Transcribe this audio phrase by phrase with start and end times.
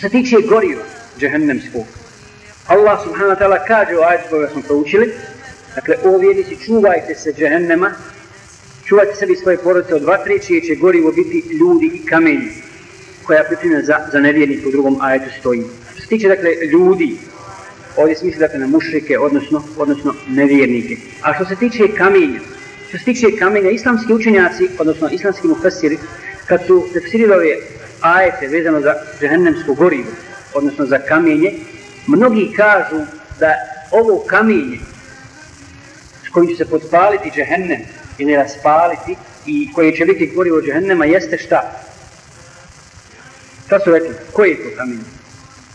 [0.00, 0.82] Što se tiče goriva
[1.18, 1.84] džehennemskog,
[2.66, 5.12] Allah subhanahu wa ta'ala kaže u ajetu koga smo proučili,
[5.74, 7.90] dakle, o vjernici, čuvajte se džehennema,
[8.84, 12.48] čuvajte sebi svoje porodice od vatre, čije će gorivo biti ljudi i kamenje,
[13.26, 15.62] koja pripremljena za, za nevjernik u drugom ajetu stoji.
[15.92, 17.16] Što se tiče, dakle, ljudi,
[17.96, 20.96] ovdje se misli, dakle, na mušrike, odnosno, odnosno nevjernike.
[21.22, 22.40] A što se tiče kamenja,
[22.88, 25.98] što se tiče kamenja, islamski učenjaci, odnosno islamski mufesiri,
[26.46, 27.56] kad su tefsirili ove
[28.00, 30.10] ajete vezano za džehennemsko gorivo,
[30.54, 31.52] odnosno za kamenje,
[32.06, 32.96] mnogi kažu
[33.40, 33.54] da
[33.90, 34.78] ovo kamenje
[36.26, 37.80] s kojim će se podpaliti džehennem
[38.18, 41.72] ili raspaliti i koje će biti gorivo džehennema jeste šta?
[43.66, 44.14] Šta su rekli?
[44.32, 45.02] Koje je to kamenje?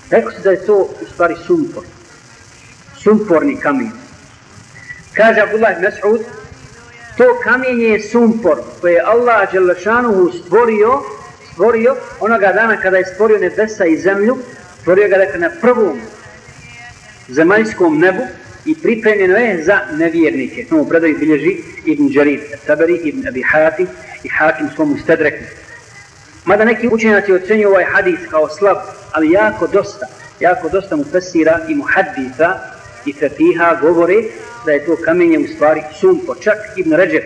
[0.09, 1.83] Rekao se da je to u stvari sumpor.
[3.03, 3.91] Sumporni kamen.
[5.13, 6.23] Kaže Abdullah Mas'ud,
[7.17, 11.01] to kamenje je sumpor koje je Allah Đelešanuhu stvorio,
[11.55, 14.37] stvorio onoga dana kada je stvorio nebesa i zemlju,
[14.81, 15.99] stvorio ga dakle na prvom
[17.27, 18.23] zemaljskom nebu
[18.65, 20.65] i pripremljeno je za nevjernike.
[20.69, 23.85] To mu predaju bilježi Ibn Đarid, Taberi, Ibn Abi Hati
[24.23, 25.43] i Hakim svom ustedreku.
[26.45, 28.77] Mada neki učenjaci ocenju ovaj hadis kao slab,
[29.11, 30.05] ali jako dosta,
[30.39, 32.59] jako dosta mu fesira i mu hadisa
[33.05, 34.15] i fetiha govore
[34.65, 36.35] da je to kamenje u stvari sumpo.
[36.35, 37.23] Čak Ibn Ređer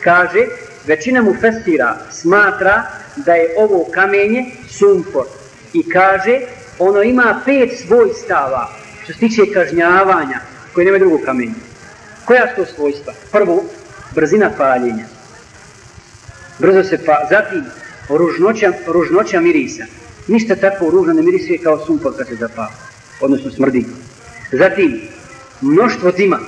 [0.00, 0.46] kaže,
[0.88, 2.82] većina mu festira smatra
[3.16, 5.24] da je ovo kamenje sumpor
[5.72, 6.40] i kaže
[6.78, 8.68] ono ima pet svojstava
[9.02, 10.40] što se tiče kažnjavanja
[10.74, 11.54] koje nema drugog kamenja.
[12.24, 13.12] Koja su to svojstva?
[13.32, 13.64] Prvo,
[14.14, 15.04] brzina paljenja.
[16.58, 17.64] Brzo se pa, zatim
[18.08, 19.84] ružnoća, ružnoća mirisa.
[20.26, 22.72] Ništa tako ružno ne mirisuje kao sumpor kad se zapava,
[23.20, 23.86] odnosno smrdi.
[24.52, 25.00] Zatim,
[25.60, 26.38] mnoštvo dima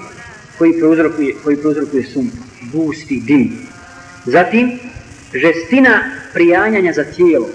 [0.58, 2.38] koji prouzrokuje, koji prouzrokuje sumpor,
[2.72, 3.68] gusti dim.
[4.26, 4.78] Zatim,
[5.34, 7.48] žestina prijanjanja za tijelo,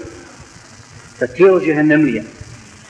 [1.20, 2.22] za tijelo džehennemlija.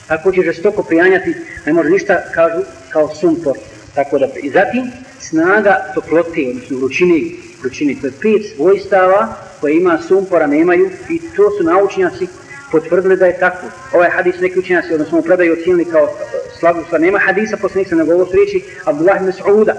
[0.07, 3.57] Ako će žestoko prijanjati, ne može ništa, kažu, kao sumpor.
[3.95, 7.21] Tako da, I zatim, snaga toplote, odnosno vrućine,
[7.61, 12.27] vrućine, to je pet svojstava koje ima sumpora, nemaju, i to su naučnjaci
[12.71, 13.67] potvrdili da je tako.
[13.93, 16.09] Ovaj hadis neki učenjaci, odnosno mu predaju ocijenili kao e,
[16.59, 17.01] slabu stvar.
[17.01, 19.73] Nema hadisa posle nego ovo su riječi Abdullah ibn Sa'uda.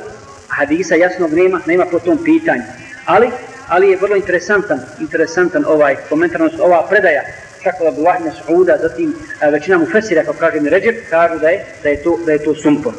[0.49, 2.63] Hadisa jasnog nema, nema po tom pitanju.
[3.05, 3.31] Ali,
[3.69, 7.23] ali je vrlo interesantan, interesantan ovaj komentar, odnosno ova predaja
[7.63, 11.39] čak od Abdullah ibn Sa'uda, zatim e, većina mu fesira, kao kaže mi Ređer, kažu
[11.39, 12.93] da je, da je to, da je to sumpor.